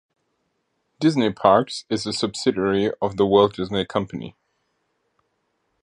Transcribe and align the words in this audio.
Disney 0.99 1.31
Parks 1.31 1.85
is 1.87 2.07
a 2.07 2.11
subsidiary 2.11 2.91
of 3.03 3.17
The 3.17 3.25
Walt 3.27 3.53
Disney 3.57 3.85
Company. 3.85 4.35